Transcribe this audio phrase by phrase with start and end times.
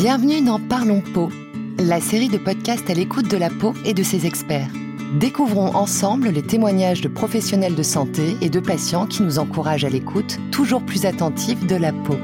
[0.00, 1.28] Bienvenue dans Parlons Peau,
[1.76, 4.70] la série de podcasts à l'écoute de la peau et de ses experts.
[5.18, 9.88] Découvrons ensemble les témoignages de professionnels de santé et de patients qui nous encouragent à
[9.88, 12.14] l'écoute toujours plus attentive de la peau.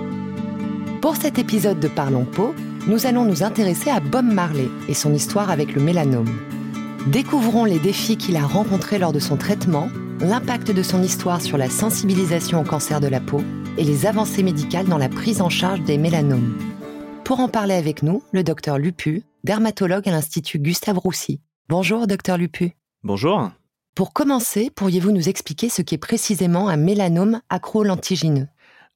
[1.03, 2.55] Pour cet épisode de Parlons Peau,
[2.87, 6.31] nous allons nous intéresser à Bob Marley et son histoire avec le mélanome.
[7.09, 9.89] Découvrons les défis qu'il a rencontrés lors de son traitement,
[10.21, 13.43] l'impact de son histoire sur la sensibilisation au cancer de la peau
[13.77, 16.55] et les avancées médicales dans la prise en charge des mélanomes.
[17.25, 21.41] Pour en parler avec nous, le docteur Lupu, dermatologue à l'Institut Gustave Roussy.
[21.71, 22.73] Bonjour, docteur Lupu.
[23.03, 23.51] Bonjour.
[23.95, 28.47] Pour commencer, pourriez-vous nous expliquer ce qu'est précisément un mélanome acrolentigineux?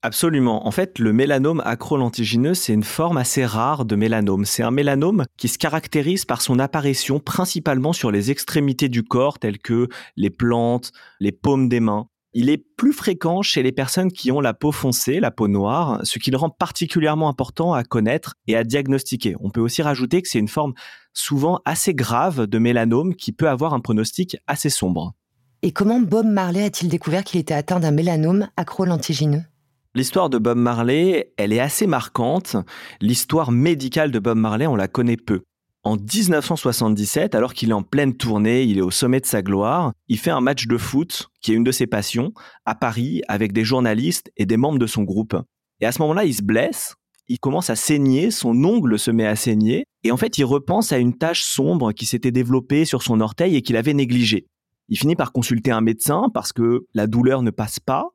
[0.02, 0.66] Absolument.
[0.66, 4.45] En fait, le mélanome acrolentigineux, c'est une forme assez rare de mélanome.
[4.45, 9.38] C'est un mélanome qui se caractérise par son apparition principalement sur les extrémités du corps,
[9.38, 12.08] telles que les plantes, les paumes des mains.
[12.34, 16.00] Il est plus fréquent chez les personnes qui ont la peau foncée, la peau noire,
[16.02, 19.34] ce qui le rend particulièrement important à connaître et à diagnostiquer.
[19.41, 20.75] On peut aussi rajouter que c'est une forme
[21.14, 25.14] souvent assez grave de mélanome qui peut avoir un pronostic assez sombre.
[25.62, 29.42] Et comment Bob Marley a-t-il découvert qu'il était atteint d'un mélanome acrolentigineux
[29.94, 32.56] L'histoire de Bob Marley, elle est assez marquante.
[33.00, 35.42] L'histoire médicale de Bob Marley, on la connaît peu.
[35.89, 39.94] En 1977, alors qu'il est en pleine tournée, il est au sommet de sa gloire,
[40.08, 42.34] il fait un match de foot, qui est une de ses passions,
[42.67, 45.34] à Paris, avec des journalistes et des membres de son groupe.
[45.81, 49.25] Et à ce moment-là, il se blesse, il commence à saigner, son ongle se met
[49.25, 53.03] à saigner, et en fait, il repense à une tache sombre qui s'était développée sur
[53.03, 54.44] son orteil et qu'il avait négligée.
[54.91, 58.11] Il finit par consulter un médecin parce que la douleur ne passe pas,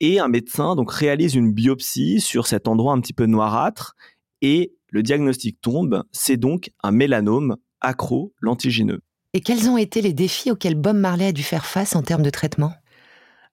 [0.00, 3.94] et un médecin donc réalise une biopsie sur cet endroit un petit peu noirâtre
[4.42, 9.00] et le diagnostic tombe, c'est donc un mélanome acro-lentigineux.
[9.32, 12.22] Et quels ont été les défis auxquels Bob Marley a dû faire face en termes
[12.22, 12.72] de traitement?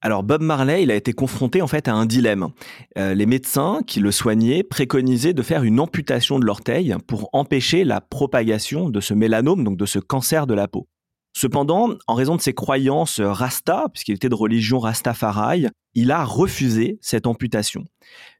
[0.01, 2.49] Alors Bob Marley, il a été confronté en fait à un dilemme.
[2.97, 7.85] Euh, les médecins qui le soignaient préconisaient de faire une amputation de l'orteil pour empêcher
[7.85, 10.87] la propagation de ce mélanome, donc de ce cancer de la peau.
[11.35, 16.99] Cependant, en raison de ses croyances rasta, puisqu'il était de religion rastafari, il a refusé
[17.01, 17.85] cette amputation.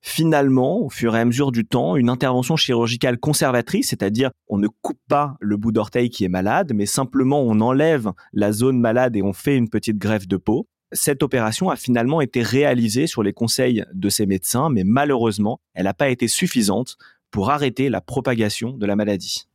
[0.01, 4.67] Finalement, au fur et à mesure du temps, une intervention chirurgicale conservatrice, c'est-à-dire on ne
[4.67, 9.16] coupe pas le bout d'orteil qui est malade, mais simplement on enlève la zone malade
[9.16, 10.67] et on fait une petite greffe de peau.
[10.91, 15.85] Cette opération a finalement été réalisée sur les conseils de ses médecins, mais malheureusement, elle
[15.85, 16.97] n'a pas été suffisante
[17.31, 19.47] pour arrêter la propagation de la maladie.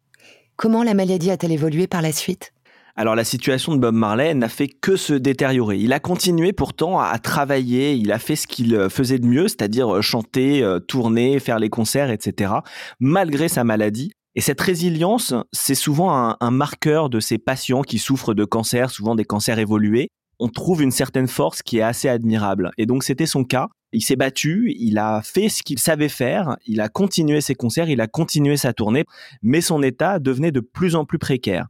[0.56, 2.52] Comment la maladie a-t-elle évolué par la suite?
[2.98, 5.78] Alors la situation de Bob Marley n'a fait que se détériorer.
[5.78, 9.46] Il a continué pourtant à, travailler, il a fait ce qu'il euh, faisait de mieux,
[9.46, 12.54] c'est-à-dire euh, chanter, euh, tourner, faire les concerts, etc.,
[12.98, 14.10] malgré sa maladie.
[14.34, 18.90] Et cette résilience, c'est souvent un, un, marqueur de ces patients qui souffrent de cancer,
[18.90, 20.08] souvent des cancers évolués.
[20.40, 22.72] On trouve une certaine force qui est assez admirable.
[22.78, 23.68] Et donc c'était son cas.
[23.92, 27.88] Il s'est battu, il a fait ce qu'il savait faire, il a continué ses concerts,
[27.88, 29.04] il a continué sa tournée,
[29.40, 31.68] mais son état devenait de plus en plus précaire.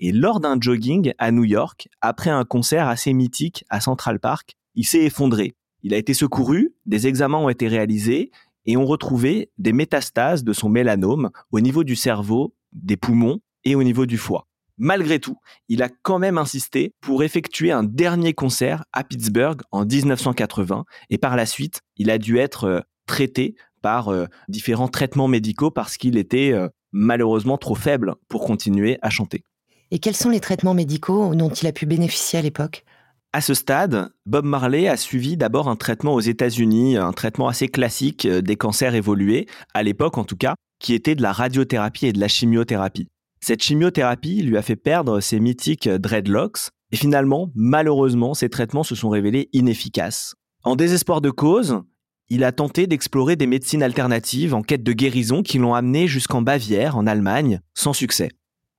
[0.00, 4.54] Et lors d'un jogging à New York, après un concert assez mythique à Central Park,
[4.74, 5.56] il s'est effondré.
[5.82, 8.30] Il a été secouru, des examens ont été réalisés
[8.66, 13.74] et ont retrouvé des métastases de son mélanome au niveau du cerveau, des poumons et
[13.74, 14.46] au niveau du foie.
[14.76, 15.38] Malgré tout,
[15.68, 21.18] il a quand même insisté pour effectuer un dernier concert à Pittsburgh en 1980 et
[21.18, 25.96] par la suite, il a dû être euh, traité par euh, différents traitements médicaux parce
[25.96, 29.42] qu'il était euh, malheureusement trop faible pour continuer à chanter.
[29.90, 32.84] Et quels sont les traitements médicaux dont il a pu bénéficier à l'époque?
[33.32, 37.68] À ce stade, Bob Marley a suivi d'abord un traitement aux États-Unis, un traitement assez
[37.68, 42.06] classique euh, des cancers évolués, à l'époque en tout cas, qui était de la radiothérapie
[42.06, 43.08] et de la chimiothérapie.
[43.40, 48.94] Cette chimiothérapie lui a fait perdre ses mythiques dreadlocks, et finalement, malheureusement, ces traitements se
[48.94, 50.34] sont révélés inefficaces.
[50.64, 51.82] En désespoir de cause,
[52.30, 56.42] il a tenté d'explorer des médecines alternatives en quête de guérison qui l'ont amené jusqu'en
[56.42, 58.30] Bavière, en Allemagne, sans succès.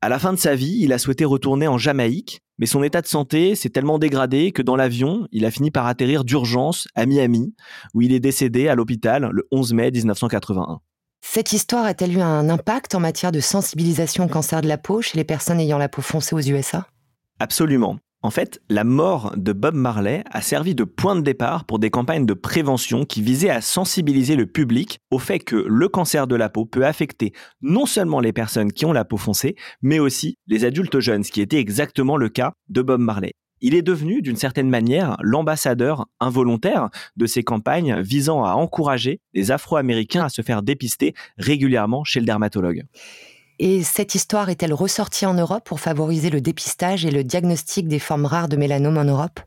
[0.02, 3.02] À la fin de sa vie, il a souhaité retourner en Jamaïque, mais son état
[3.02, 7.06] de santé s'est tellement dégradé que dans l'avion, il a fini par atterrir d'urgence à
[7.06, 7.54] Miami,
[7.94, 10.80] où il est décédé à l'hôpital le 11 mai 1981.
[11.22, 15.01] Cette histoire a-t-elle eu un impact en matière de sensibilisation au cancer de la peau
[15.01, 16.88] chez les personnes ayant la peau foncée aux USA
[17.40, 18.00] Absolument.
[18.21, 21.89] En fait, la mort de Bob Marley a servi de point de départ pour des
[21.89, 26.36] campagnes de prévention qui visaient à sensibiliser le public au fait que le cancer de
[26.36, 27.31] la peau peut affecter
[27.62, 31.31] non seulement les personnes qui ont la peau foncée, mais aussi les adultes jeunes, ce
[31.31, 33.36] qui était exactement le cas de Bob Marley.
[33.62, 39.51] Il est devenu, d'une certaine manière, l'ambassadeur involontaire de ces campagnes visant à encourager les
[39.51, 42.83] Afro-Américains à se faire dépister régulièrement chez le dermatologue.
[43.61, 48.00] Et cette histoire est-elle ressortie en Europe pour favoriser le dépistage et le diagnostic des
[48.00, 49.41] formes rares de mélanome en Europe?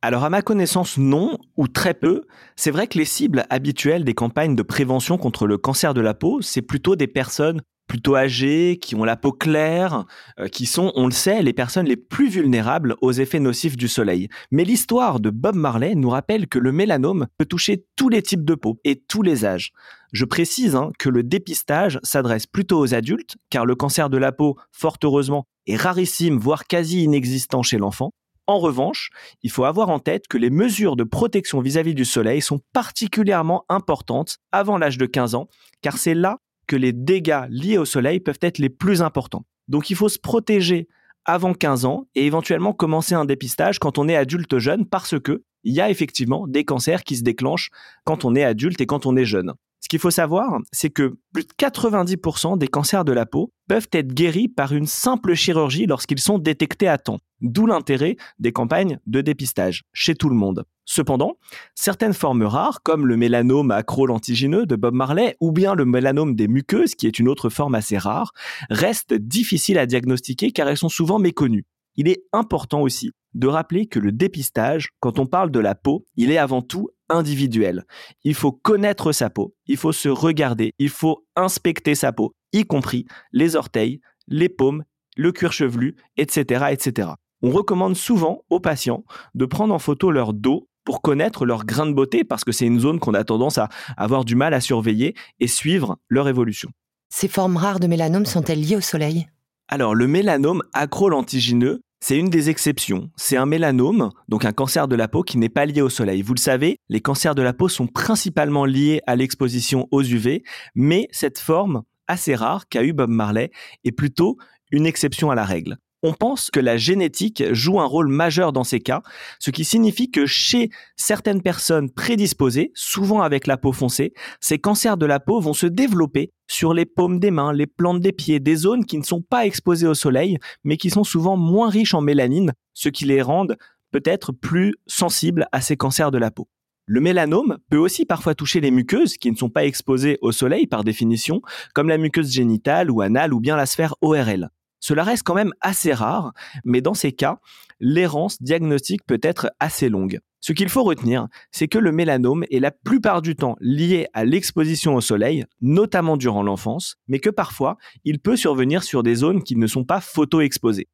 [0.00, 2.22] Alors à ma connaissance non, ou très peu.
[2.54, 6.14] C'est vrai que les cibles habituelles des campagnes de prévention contre le cancer de la
[6.14, 10.04] peau, c'est plutôt des personnes plutôt âgées, qui ont la peau claire,
[10.38, 13.88] euh, qui sont, on le sait, les personnes les plus vulnérables aux effets nocifs du
[13.88, 14.28] soleil.
[14.52, 18.44] Mais l'histoire de Bob Marley nous rappelle que le mélanome peut toucher tous les types
[18.44, 19.72] de peau et tous les âges.
[20.12, 24.32] Je précise hein, que le dépistage s'adresse plutôt aux adultes, car le cancer de la
[24.32, 28.12] peau, fort heureusement, est rarissime, voire quasi inexistant chez l'enfant.
[28.46, 29.10] En revanche,
[29.42, 33.66] il faut avoir en tête que les mesures de protection vis-à-vis du soleil sont particulièrement
[33.68, 35.48] importantes avant l'âge de 15 ans,
[35.82, 36.38] car c'est là
[36.68, 39.44] que les dégâts liés au soleil peuvent être les plus importants.
[39.66, 40.86] Donc il faut se protéger
[41.24, 45.42] avant 15 ans et éventuellement commencer un dépistage quand on est adulte jeune parce que
[45.64, 47.70] il y a effectivement des cancers qui se déclenchent
[48.04, 49.52] quand on est adulte et quand on est jeune.
[49.80, 53.88] Ce qu'il faut savoir, c'est que plus de 90% des cancers de la peau peuvent
[53.92, 57.20] être guéris par une simple chirurgie lorsqu'ils sont détectés à temps.
[57.40, 60.64] D'où l'intérêt des campagnes de dépistage chez tout le monde.
[60.84, 61.36] Cependant,
[61.74, 66.48] certaines formes rares, comme le mélanome acro-lentigineux de Bob Marley ou bien le mélanome des
[66.48, 68.32] muqueuses, qui est une autre forme assez rare,
[68.70, 71.66] restent difficiles à diagnostiquer car elles sont souvent méconnues.
[71.96, 76.04] Il est important aussi de rappeler que le dépistage, quand on parle de la peau,
[76.16, 77.84] il est avant tout individuel.
[78.24, 82.64] Il faut connaître sa peau, il faut se regarder, il faut inspecter sa peau, y
[82.64, 84.84] compris les orteils, les paumes,
[85.16, 87.10] le cuir chevelu, etc., etc.
[87.42, 91.86] On recommande souvent aux patients de prendre en photo leur dos pour connaître leur grain
[91.86, 94.60] de beauté parce que c'est une zone qu'on a tendance à avoir du mal à
[94.60, 96.70] surveiller et suivre leur évolution.
[97.10, 99.28] Ces formes rares de mélanome sont-elles liées au soleil?
[99.68, 103.10] Alors, le mélanome acrolentigineux, c'est une des exceptions.
[103.16, 106.22] C'est un mélanome, donc un cancer de la peau qui n'est pas lié au soleil.
[106.22, 110.44] Vous le savez, les cancers de la peau sont principalement liés à l'exposition aux UV,
[110.74, 113.50] mais cette forme assez rare qu'a eu Bob Marley
[113.84, 114.38] est plutôt
[114.70, 118.64] une exception à la règle on pense que la génétique joue un rôle majeur dans
[118.64, 119.02] ces cas,
[119.38, 124.96] ce qui signifie que chez certaines personnes prédisposées, souvent avec la peau foncée, ces cancers
[124.96, 128.40] de la peau vont se développer sur les paumes des mains, les plantes des pieds,
[128.40, 131.94] des zones qui ne sont pas exposées au soleil, mais qui sont souvent moins riches
[131.94, 133.46] en mélanine, ce qui les rend
[133.90, 136.48] peut-être plus sensibles à ces cancers de la peau.
[136.86, 140.66] Le mélanome peut aussi parfois toucher les muqueuses qui ne sont pas exposées au soleil
[140.66, 141.42] par définition,
[141.74, 144.48] comme la muqueuse génitale ou anale ou bien la sphère ORL.
[144.80, 146.32] Cela reste quand même assez rare,
[146.64, 147.38] mais dans ces cas,
[147.80, 150.20] l'errance diagnostique peut être assez longue.
[150.40, 154.24] Ce qu'il faut retenir, c'est que le mélanome est la plupart du temps lié à
[154.24, 159.42] l'exposition au soleil, notamment durant l'enfance, mais que parfois, il peut survenir sur des zones
[159.42, 160.88] qui ne sont pas photo-exposées.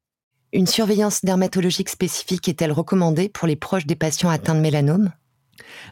[0.51, 5.11] Une surveillance dermatologique spécifique est-elle recommandée pour les proches des patients atteints de mélanome?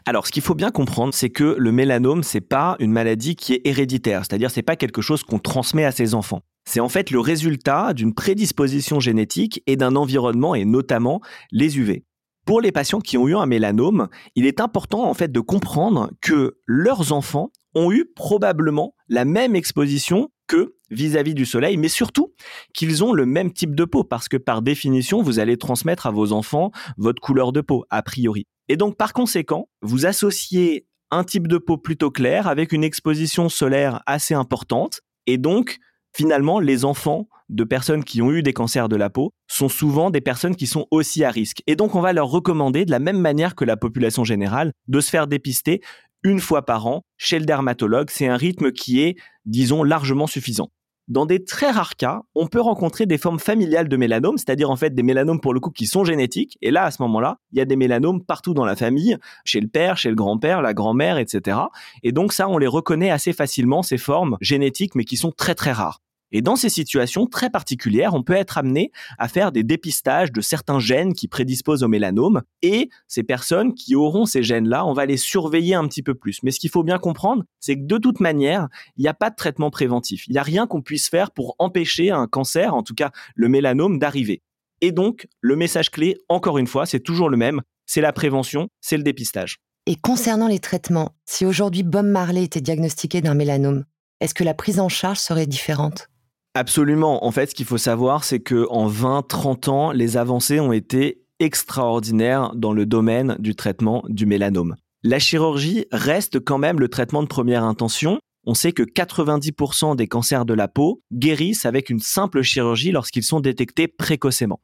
[0.06, 3.54] Alors, ce qu'il faut bien comprendre, c'est que le mélanome, c'est pas une maladie qui
[3.54, 6.42] est héréditaire, c'est-à-dire c'est pas quelque chose qu'on transmet à ses enfants.
[6.66, 11.20] C'est en fait le résultat d'une prédisposition génétique et d'un environnement et notamment
[11.52, 12.04] les UV.
[12.46, 16.10] Pour les patients qui ont eu un mélanome, il est important en fait de comprendre
[16.20, 22.34] que leurs enfants ont eu probablement la même exposition que vis-à-vis du soleil, mais surtout
[22.72, 26.10] qu'ils ont le même type de peau, parce que par définition, vous allez transmettre à
[26.10, 28.46] vos enfants votre couleur de peau, a priori.
[28.68, 33.48] Et donc, par conséquent, vous associez un type de peau plutôt clair avec une exposition
[33.48, 35.78] solaire assez importante, et donc
[36.14, 40.10] finalement, les enfants de personnes qui ont eu des cancers de la peau sont souvent
[40.10, 41.62] des personnes qui sont aussi à risque.
[41.66, 45.00] Et donc, on va leur recommander, de la même manière que la population générale, de
[45.00, 45.80] se faire dépister
[46.24, 48.10] une fois par an chez le dermatologue.
[48.10, 50.70] C'est un rythme qui est, disons, largement suffisant.
[51.06, 54.76] Dans des très rares cas, on peut rencontrer des formes familiales de mélanome, c'est-à-dire en
[54.76, 56.56] fait des mélanomes pour le coup qui sont génétiques.
[56.62, 59.60] Et là, à ce moment-là, il y a des mélanomes partout dans la famille, chez
[59.60, 61.58] le père, chez le grand-père, la grand-mère, etc.
[62.02, 65.54] Et donc ça, on les reconnaît assez facilement, ces formes génétiques, mais qui sont très
[65.54, 66.00] très rares.
[66.36, 70.40] Et dans ces situations très particulières, on peut être amené à faire des dépistages de
[70.40, 72.42] certains gènes qui prédisposent au mélanome.
[72.60, 76.40] Et ces personnes qui auront ces gènes-là, on va les surveiller un petit peu plus.
[76.42, 79.30] Mais ce qu'il faut bien comprendre, c'est que de toute manière, il n'y a pas
[79.30, 80.26] de traitement préventif.
[80.26, 83.48] Il n'y a rien qu'on puisse faire pour empêcher un cancer, en tout cas le
[83.48, 84.42] mélanome, d'arriver.
[84.80, 88.70] Et donc, le message clé, encore une fois, c'est toujours le même, c'est la prévention,
[88.80, 89.58] c'est le dépistage.
[89.86, 93.84] Et concernant les traitements, si aujourd'hui Bob Marley était diagnostiqué d'un mélanome,
[94.20, 96.08] est-ce que la prise en charge serait différente?
[96.54, 97.24] Absolument.
[97.24, 101.24] En fait, ce qu'il faut savoir, c'est que en 20-30 ans, les avancées ont été
[101.40, 104.76] extraordinaires dans le domaine du traitement du mélanome.
[105.02, 108.20] La chirurgie reste quand même le traitement de première intention.
[108.46, 113.24] On sait que 90% des cancers de la peau guérissent avec une simple chirurgie lorsqu'ils
[113.24, 114.60] sont détectés précocement.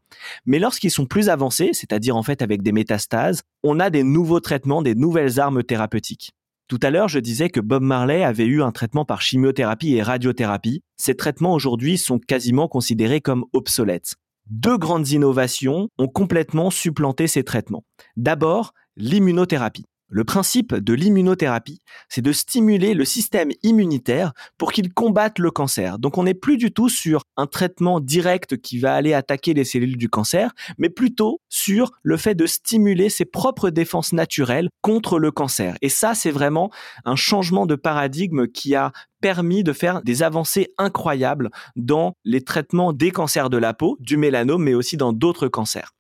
[0.47, 4.41] Mais lorsqu'ils sont plus avancés, c'est-à-dire en fait avec des métastases, on a des nouveaux
[4.41, 6.33] traitements, des nouvelles armes thérapeutiques.
[6.71, 10.05] Tout à l'heure, je disais que Bob Marley avait eu un traitement par chimiothérapie et
[10.05, 10.85] radiothérapie.
[10.97, 14.15] Ces traitements aujourd'hui sont quasiment considérés comme obsolètes.
[14.47, 17.83] deux grandes innovations ont complètement supplanté ces traitements.
[18.17, 19.85] D'abord, l'immunothérapie.
[20.12, 26.00] Le principe de l'immunothérapie, c'est de stimuler le système immunitaire pour qu'il combatte le cancer.
[26.00, 29.64] Donc on n'est plus du tout sur un traitement direct qui va aller attaquer les
[29.64, 35.21] cellules du cancer, mais plutôt sur le fait de stimuler ses propres défenses naturelles contre
[35.21, 35.76] le cancer.
[35.81, 36.71] Et ça, c'est vraiment
[37.05, 38.90] un changement de paradigme qui a
[39.21, 44.17] permis de faire des avancées incroyables dans les traitements des cancers de la peau, du
[44.17, 45.93] mélanome, mais aussi dans d'autres cancers.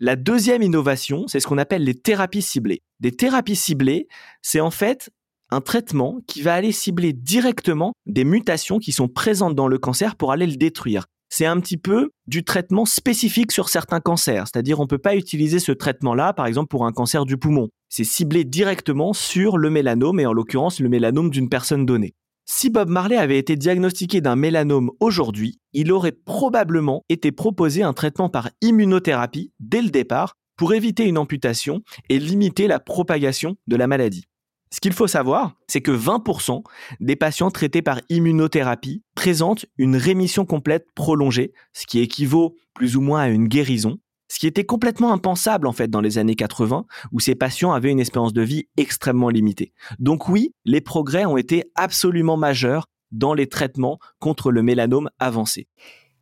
[0.00, 2.82] La deuxième innovation, c'est ce qu'on appelle les thérapies ciblées.
[2.98, 4.08] Des thérapies ciblées,
[4.42, 5.10] c'est en fait
[5.50, 10.16] un traitement qui va aller cibler directement des mutations qui sont présentes dans le cancer
[10.16, 11.06] pour aller le détruire.
[11.28, 15.16] C'est un petit peu du traitement spécifique sur certains cancers, c'est-à-dire on ne peut pas
[15.16, 17.68] utiliser ce traitement-là, par exemple pour un cancer du poumon.
[17.88, 22.14] C'est ciblé directement sur le mélanome et en l'occurrence le mélanome d'une personne donnée.
[22.46, 27.94] Si Bob Marley avait été diagnostiqué d'un mélanome aujourd'hui, il aurait probablement été proposé un
[27.94, 33.76] traitement par immunothérapie dès le départ pour éviter une amputation et limiter la propagation de
[33.76, 34.24] la maladie.
[34.70, 36.62] Ce qu'il faut savoir, c'est que 20%
[37.00, 43.00] des patients traités par immunothérapie présentent une rémission complète prolongée, ce qui équivaut plus ou
[43.00, 43.98] moins à une guérison,
[44.34, 47.92] ce qui était complètement impensable en fait dans les années 80 où ces patients avaient
[47.92, 49.72] une espérance de vie extrêmement limitée.
[50.00, 55.68] Donc oui, les progrès ont été absolument majeurs dans les traitements contre le mélanome avancé.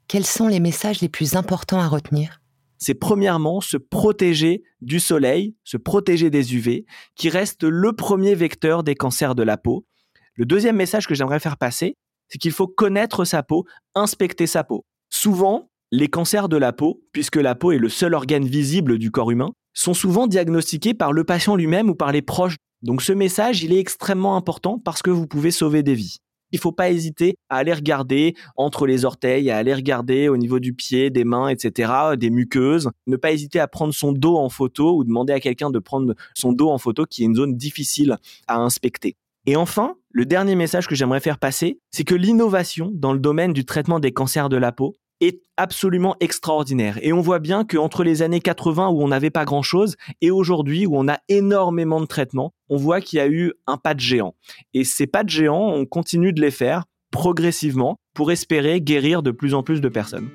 [0.09, 2.43] Quels sont les messages les plus importants à retenir?
[2.77, 6.85] C'est premièrement se protéger du soleil, se protéger des UV,
[7.17, 9.87] qui reste le premier vecteur des cancers de la peau.
[10.35, 11.97] Le deuxième message que j'aimerais faire passer,
[12.29, 13.65] c'est qu'il faut connaître sa peau,
[13.95, 14.85] inspecter sa peau.
[15.09, 19.11] Souvent, les cancers de la peau, puisque la peau est le seul organe visible du
[19.11, 22.57] corps humain, sont souvent diagnostiqués par le patient lui-même ou par les proches.
[22.81, 26.17] Donc ce message, il est extrêmement important parce que vous pouvez sauver des vies.
[26.51, 30.37] Il ne faut pas hésiter à aller regarder entre les orteils, à aller regarder au
[30.39, 32.91] niveau du pied, des mains, etc., des muqueuses.
[33.07, 36.15] Ne pas hésiter à prendre son dos en photo ou demander à quelqu'un de prendre
[36.35, 38.17] son dos en photo qui est une zone difficile
[38.49, 39.17] à inspecter.
[39.45, 43.53] Et enfin, le dernier message que j'aimerais faire passer, c'est que l'innovation dans le domaine
[43.53, 46.99] du traitement des cancers de la peau, est absolument extraordinaire.
[47.03, 50.87] Et on voit bien qu'entre les années 80 où on n'avait pas grand-chose et aujourd'hui
[50.87, 54.01] où on a énormément de traitements, on voit qu'il y a eu un pas de
[54.01, 54.35] géant.
[54.75, 59.31] Et ces pas de géant, on continue de les faire progressivement pour espérer guérir de
[59.31, 60.29] plus en plus de personnes.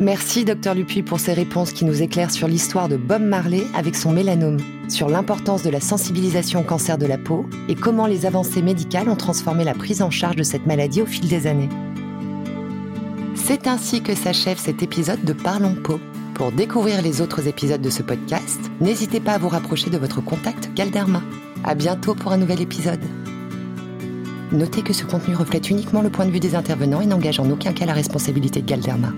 [0.00, 3.94] Merci Dr Lupuy pour ces réponses qui nous éclairent sur l'histoire de Bob Marley avec
[3.94, 8.24] son mélanome, sur l'importance de la sensibilisation au cancer de la peau et comment les
[8.24, 11.68] avancées médicales ont transformé la prise en charge de cette maladie au fil des années.
[13.34, 15.98] C'est ainsi que s'achève cet épisode de Parlons Peau.
[16.34, 20.20] Pour découvrir les autres épisodes de ce podcast, n'hésitez pas à vous rapprocher de votre
[20.20, 21.22] contact Galderma.
[21.64, 23.00] À bientôt pour un nouvel épisode.
[24.52, 27.50] Notez que ce contenu reflète uniquement le point de vue des intervenants et n'engage en
[27.50, 29.12] aucun cas la responsabilité de Galderma.